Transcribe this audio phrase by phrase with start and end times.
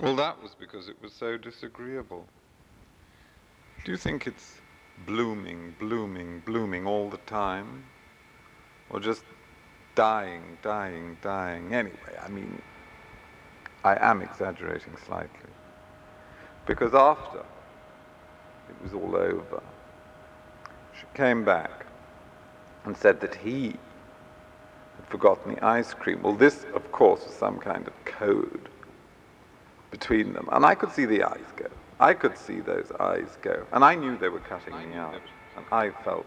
[0.00, 2.26] Well, that was because it was so disagreeable.
[3.84, 4.60] Do you think it's
[5.04, 7.84] blooming, blooming, blooming all the time?
[8.88, 9.24] Or just
[9.94, 11.74] dying, dying, dying?
[11.74, 12.62] Anyway, I mean,
[13.84, 15.50] I am exaggerating slightly.
[16.66, 17.40] Because after
[18.70, 19.62] it was all over,
[20.98, 21.86] she came back
[22.84, 23.76] and said that he
[25.08, 26.22] forgotten the ice cream.
[26.22, 28.68] Well, this, of course, was some kind of code
[29.90, 30.48] between them.
[30.52, 31.66] And I could see the eyes go.
[31.98, 33.64] I could see those eyes go.
[33.72, 35.22] And I knew they were cutting me out.
[35.56, 36.26] And I felt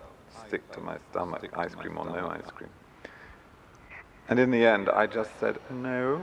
[0.50, 2.70] sick to my stomach, ice cream or no ice cream.
[4.30, 6.22] And in the end, I just said, no,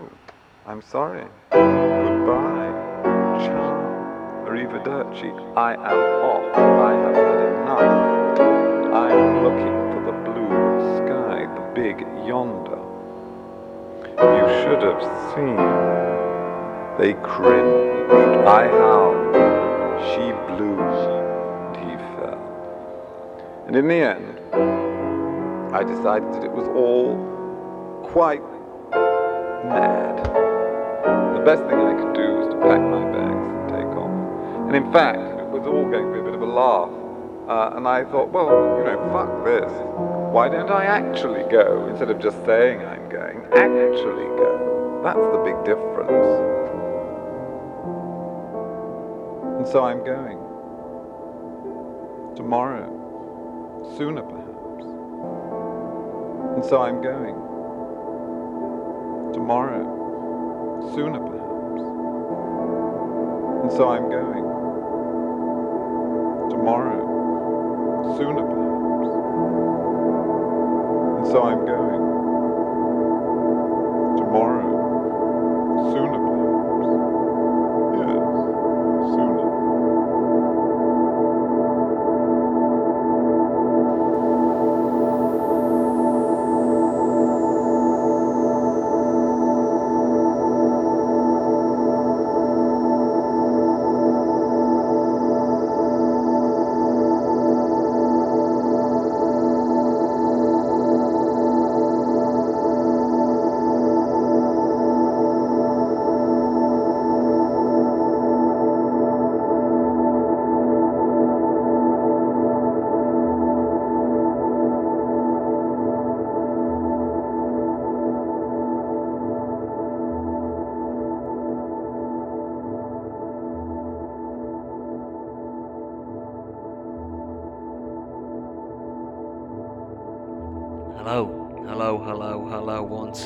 [0.66, 1.27] I'm sorry.
[1.50, 2.73] Goodbye.
[3.45, 4.45] Ciao.
[4.47, 5.30] Arrivederci.
[5.56, 6.56] I am off.
[6.56, 8.41] I have had enough.
[8.95, 10.50] I'm looking for the blue
[10.98, 12.78] sky, the big yonder.
[14.19, 15.56] You should have seen.
[16.98, 18.10] They cringed.
[18.46, 19.34] I howled.
[20.10, 20.77] She blew.
[20.80, 23.64] And he fell.
[23.66, 24.41] And in the end,
[25.74, 27.14] I decided that it was all
[28.10, 28.42] quite
[29.69, 30.24] mad.
[31.36, 34.66] The best thing I could do was to pack my bags and take off.
[34.66, 36.91] And in fact, it was all going to be a bit of a laugh.
[37.48, 40.16] Uh, and I thought, well, you know, fuck this.
[40.37, 43.39] Why don't I actually go instead of just saying I'm going?
[43.55, 45.01] Actually go.
[45.03, 46.28] That's the big difference.
[49.56, 50.37] And so I'm going.
[52.37, 52.93] Tomorrow.
[53.97, 54.84] Sooner, perhaps.
[56.56, 57.34] And so I'm going.
[59.33, 59.84] Tomorrow.
[60.95, 61.83] Sooner, perhaps.
[63.62, 64.45] And so I'm going.
[66.50, 68.19] Tomorrow.
[68.19, 68.56] Sooner, perhaps.
[71.42, 72.27] I'm going.
[74.19, 74.66] Tomorrow.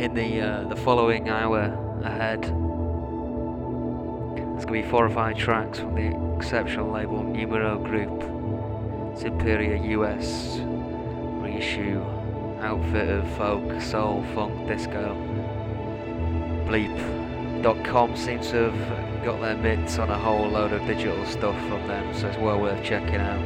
[0.00, 2.50] In the uh, the following hour ahead,
[4.58, 8.22] there's going to be four or five tracks from the exceptional label Numero Group,
[9.16, 10.58] Superior US
[11.38, 12.02] reissue
[12.60, 15.14] outfit of folk, soul, funk, disco.
[16.66, 21.86] Bleep.com seems to have got their mitts on a whole load of digital stuff from
[21.86, 23.38] them, so it's well worth checking out.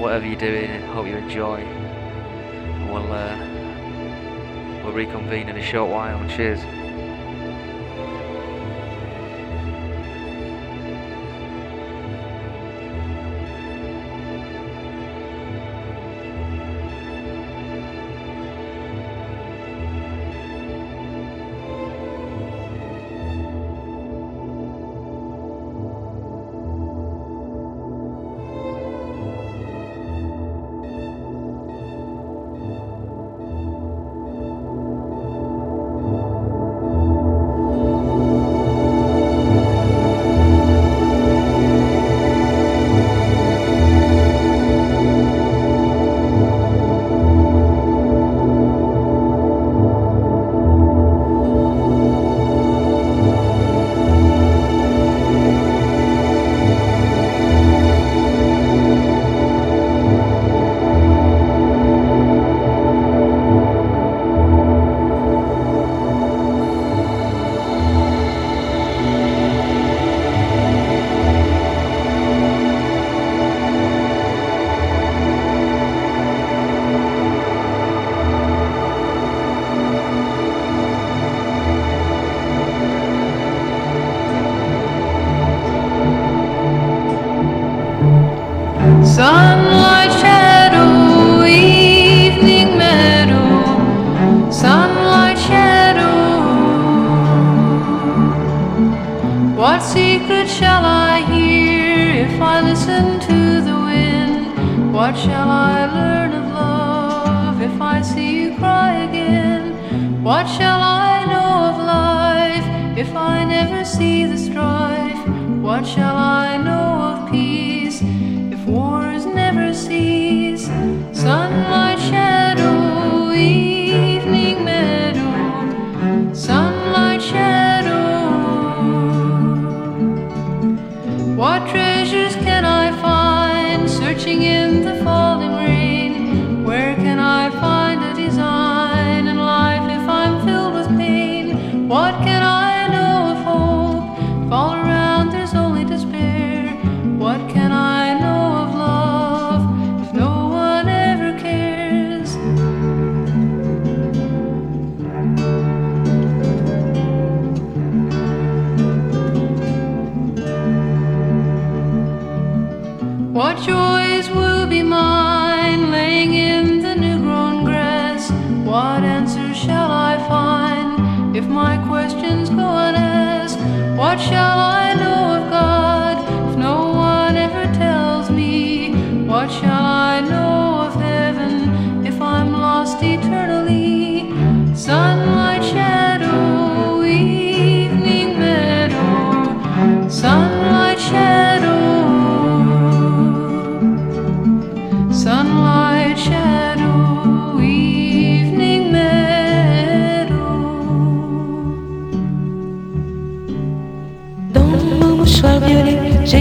[0.00, 1.64] Whatever you're doing, hope you enjoy.
[2.88, 3.49] We'll uh,
[4.90, 6.18] we'll reconvene in a short while.
[6.28, 6.79] Cheers.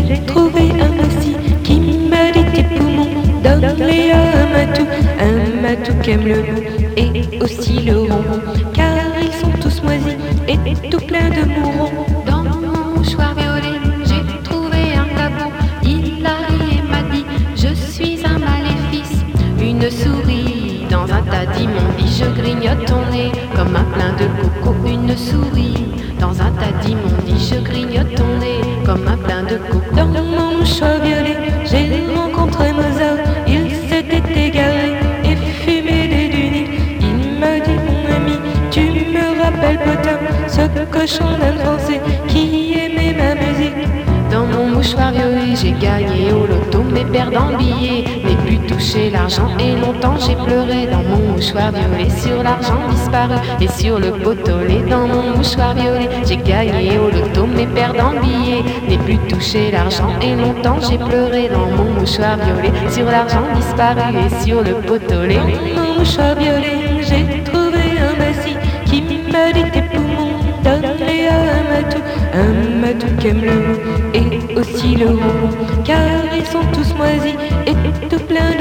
[0.10, 1.80] J'ai trouvé un aussi qui
[2.10, 3.08] m'a dit tes poumons,
[3.44, 4.86] donne-les à un matou,
[5.20, 6.64] un matou qui aime le loup
[6.98, 8.42] et aussi le ronron,
[8.74, 10.18] car ils sont tous moisis
[10.48, 10.58] et
[10.90, 11.92] tout plein de mourons.
[12.26, 15.52] Dans mon mouchoir violet, j'ai trouvé un cabot.
[15.84, 16.40] Il a
[16.74, 19.24] et m'a dit Je suis un maléfice.
[19.62, 22.24] Une souris dans un tas d'immondices.
[22.24, 24.76] Je grignote ton nez comme un plein de coco.
[24.88, 25.86] Une souris
[26.20, 27.54] dans un tas d'immondices.
[27.54, 29.96] Je grignote ton nez comme un plein de coco.
[29.96, 31.38] Dans mon mouchoir violet,
[31.70, 34.90] j'ai rencontré Mozart, il s'était égaré
[35.24, 36.68] et fumé des dunis.
[37.00, 38.38] Il m'a dit mon ami,
[38.72, 38.82] tu
[39.16, 40.64] me rappelles Potin, ce
[40.96, 43.88] cochon d'un français qui aimait ma musique.
[44.32, 48.06] Dans mon mouchoir violet, j'ai gagné au loto mes perdants billets.
[48.24, 48.39] Plus
[48.70, 54.00] touché l'argent et longtemps j'ai pleuré dans mon mouchoir violet sur l'argent disparu et sur
[54.00, 54.82] le potolet.
[54.90, 58.64] Dans mon mouchoir violet, j'ai gagné au loto mes perdants billets.
[58.88, 64.02] N'ai plus touché l'argent et longtemps j'ai pleuré dans mon mouchoir violet sur l'argent disparu
[64.26, 65.38] et sur le potolet.
[65.76, 71.40] Dans mon mouchoir violet, j'ai trouvé un massif qui m'a dit tes poumons, donne-les à
[71.58, 72.02] un matou,
[72.34, 75.52] un matou qui aime le et aussi le ronron,
[75.84, 76.00] car
[76.36, 77.36] ils sont tous moisis
[77.68, 77.74] et
[78.10, 78.59] tout plein.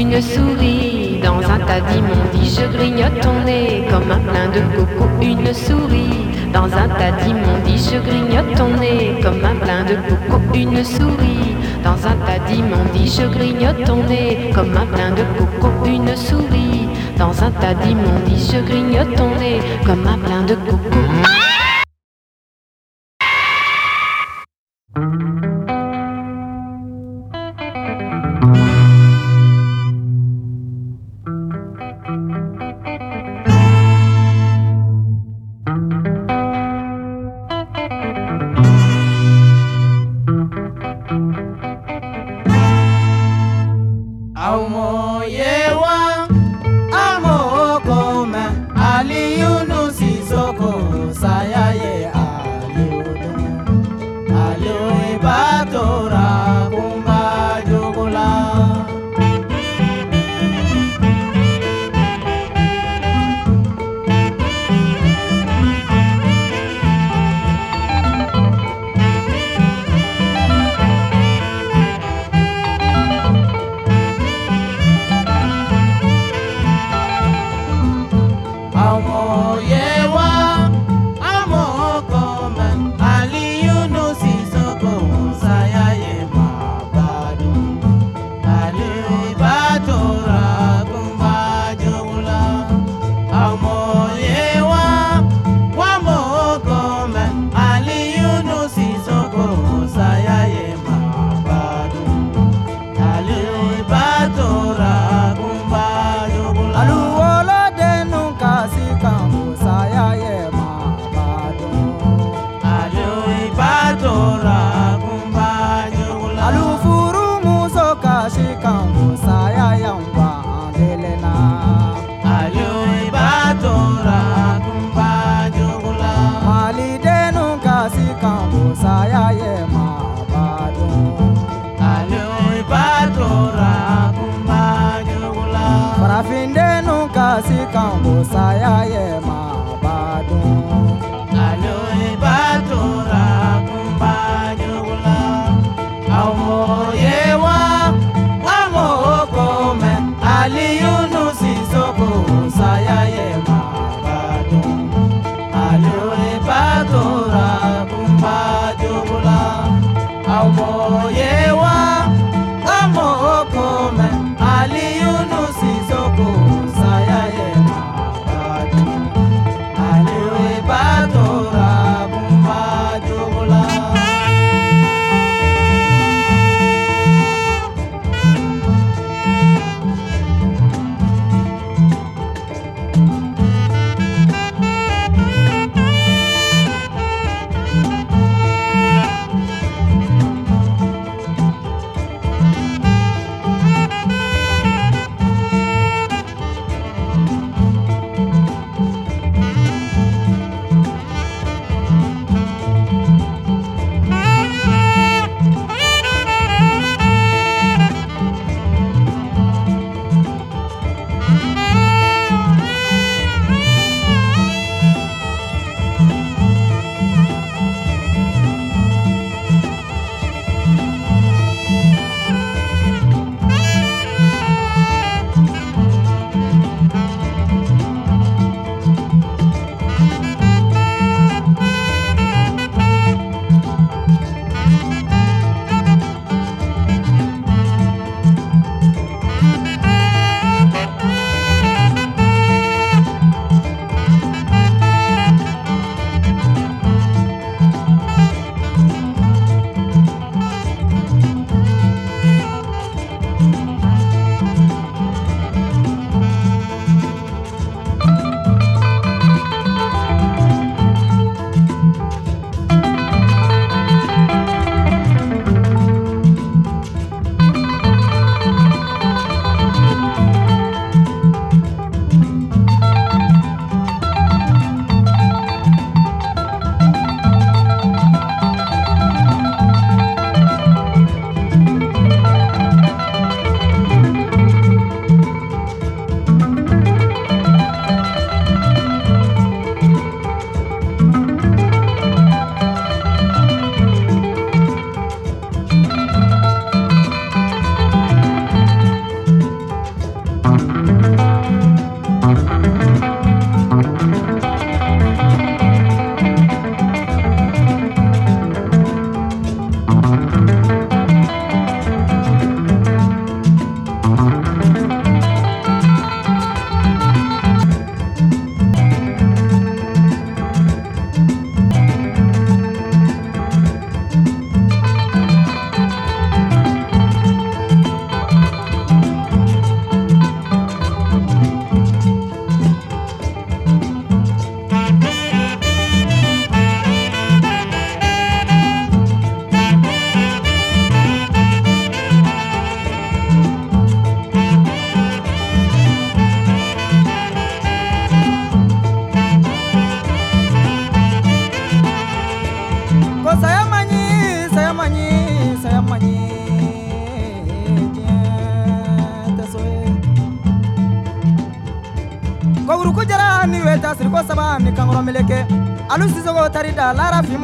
[0.00, 5.06] Une souris dans un tas d'immondices, je grignote ton nez comme un plein de coco.
[5.20, 10.40] Une souris dans un tas d'immondices, je grignote ton nez comme un plein de coco.
[10.54, 11.54] Une souris
[11.84, 15.68] dans un tas d'immondices, je grignote ton nez comme un plein de coco.
[15.84, 16.88] Une souris
[17.18, 21.59] dans un tas d'immondices, je grignote ton nez comme un plein de coco.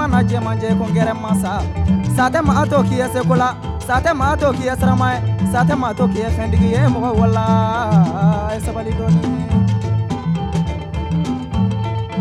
[0.08, 1.62] na je manje kongere masa.
[2.16, 3.48] Sate ma to kiye ya se kula
[3.86, 5.18] sate ma to kiye ya sramaye
[5.52, 7.44] sate ma to kiye ya fendigi ye mo wala.
[8.64, 9.20] Sabali doni.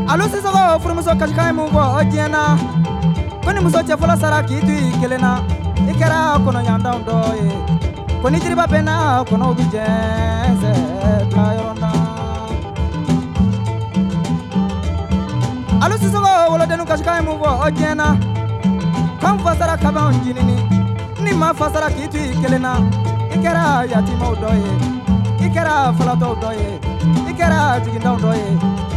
[0.08, 2.44] Alu sisa ko furumuso kashikai mu ko ojena
[3.46, 5.32] koni ni muso cɛ fɔlɔ sara k'i to i kelen na
[5.90, 6.60] i kɛra kɔnɔ
[7.40, 7.50] ye
[8.22, 10.72] ko ni jiriba bɛ na kɔnɔw bi jɛnsɛ
[11.30, 11.65] tilayɔ
[15.86, 18.08] alu sisogo wolodennu kasikan ye mun fɔ o diɲɛ na
[19.22, 20.58] kan fasara kabanw jinini
[21.24, 22.72] ni ma fasara k'i to i kelen na
[23.34, 24.72] i kɛra yatimaw dɔ ye
[25.46, 26.70] i kɛra falatɔw dɔ ye
[27.30, 28.50] i kɛra jigindaw dɔ ye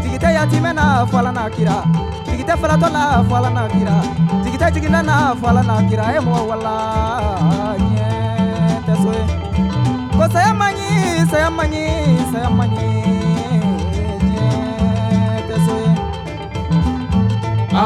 [0.02, 1.76] jigi tɛ yatimɛ na fɔla na kira
[2.26, 3.97] jigi tɛ falatɔ la fɔla na kira.
[4.42, 6.75] Jigi tɛ jiginda na fɔla na kira ye mɔgɔ wala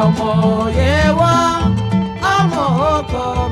[0.04, 0.28] ọmọ
[0.62, 1.35] òye wá
[2.35, 3.23] ọmọ ọkọ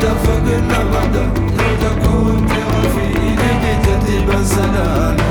[0.00, 1.26] اتفقنا غدا
[1.58, 2.46] لتكون
[2.78, 3.36] وفي
[3.84, 5.29] تدريبا بسلامة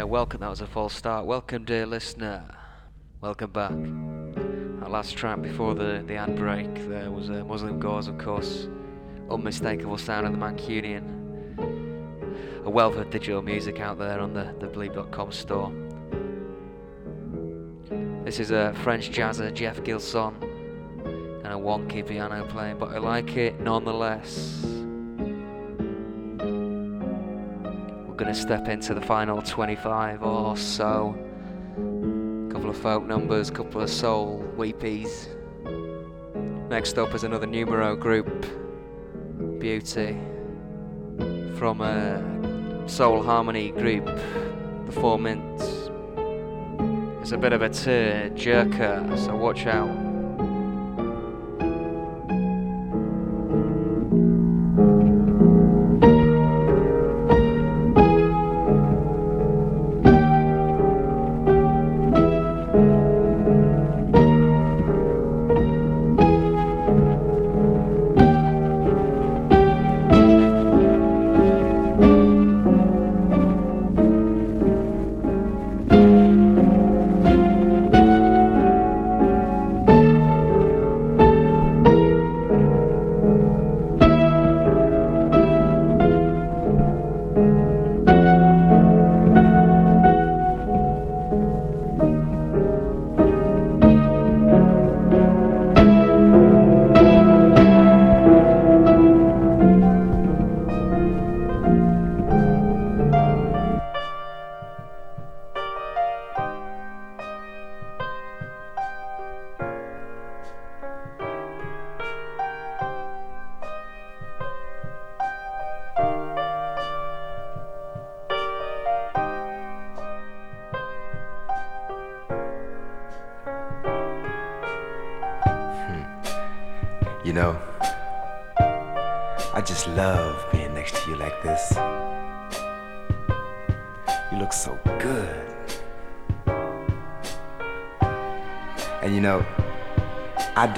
[0.00, 0.40] yeah, welcome.
[0.40, 1.26] That was a false start.
[1.26, 2.44] Welcome, dear listener.
[3.20, 3.72] Welcome back.
[4.82, 8.68] Our last track before the, the ad break there was uh, Muslimgauze, of course.
[9.30, 11.16] Unmistakable sound of the Mancunian.
[12.64, 15.72] A wealth of digital music out there on the, the Bleep.com store.
[18.30, 20.36] This is a French jazzer, Jef Gilson,
[21.42, 24.60] and a wonky piano playing, but I like it nonetheless.
[28.06, 31.18] We're going to step into the final 25 or so.
[31.76, 35.26] A Couple of folk numbers, a couple of soul weepies.
[36.68, 38.46] Next up is another numero group,
[39.58, 40.16] Beauty,
[41.56, 45.79] from a soul harmony group, the Four Mints.
[47.30, 50.09] It's a bit of a tear jerker, so watch out.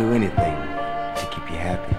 [0.03, 0.57] Do anything
[1.14, 1.94] to keep you happy.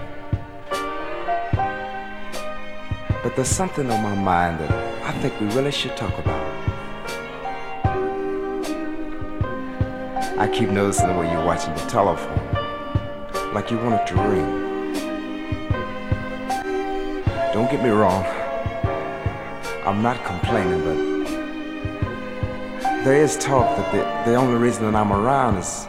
[3.22, 4.70] But there's something on my mind that
[5.02, 6.44] I think we really should talk about.
[10.38, 12.42] I keep noticing the way you're watching the telephone
[13.54, 14.50] like you want it to ring.
[17.54, 18.22] Don't get me wrong,
[19.86, 20.98] I'm not complaining, but
[23.04, 25.86] there is talk that the, the only reason that I'm around is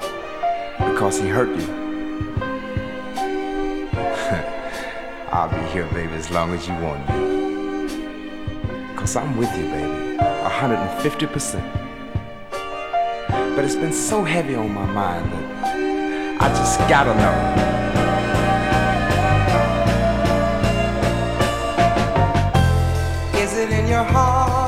[0.77, 1.84] because he hurt you.
[5.75, 7.15] Here, baby, as long as you want me.
[8.95, 11.61] Cause I'm with you, baby, 150%.
[13.53, 17.35] But it's been so heavy on my mind that I just gotta know.
[23.43, 24.64] Is it in your heart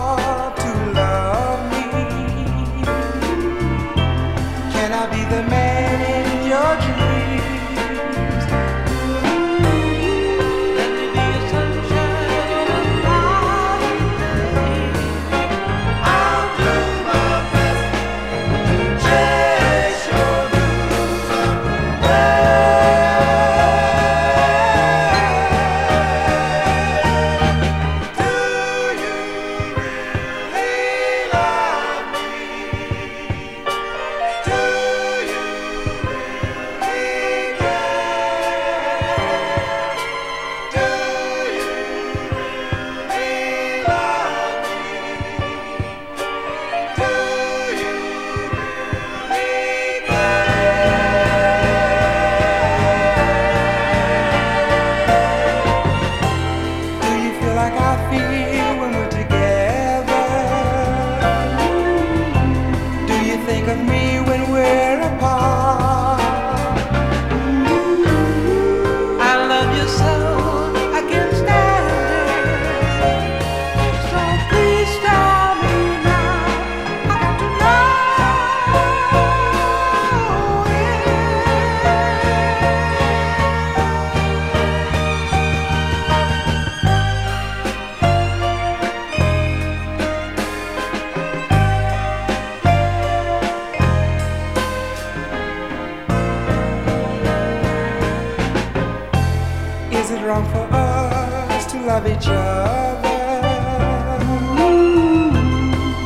[102.06, 103.08] each other?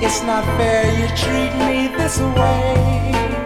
[0.02, 3.41] Is It's not fair you treat me this way.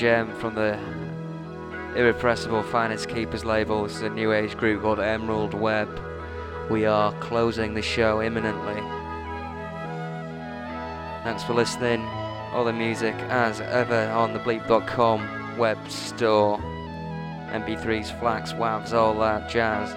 [0.00, 0.78] Gem from the
[1.94, 3.82] Irrepressible Finders Keepers label.
[3.82, 5.90] This is a new age group called Emerald Web.
[6.70, 8.80] We are closing the show imminently.
[11.22, 12.00] Thanks for listening.
[12.54, 16.56] All the music as ever on the bleep.com web store.
[17.50, 19.92] MP3s, FLACs, WAVs, all that jazz.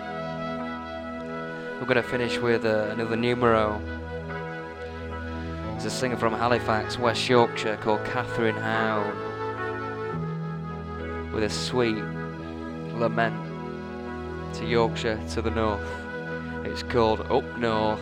[1.80, 3.82] We're going to finish with uh, another numero.
[5.72, 9.23] There's a singer from Halifax, West Yorkshire called Catherine Howe
[11.34, 11.98] with a sweet
[12.94, 13.36] lament
[14.54, 15.82] to Yorkshire to the north.
[16.64, 18.00] It's called Up North.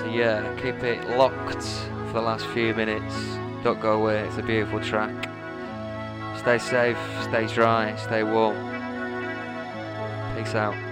[0.00, 1.62] So yeah, keep it locked
[2.08, 3.14] for the last few minutes.
[3.62, 5.30] Don't go away, it's a beautiful track.
[6.38, 8.56] Stay safe, stay dry, stay warm.
[10.36, 10.87] Peace out.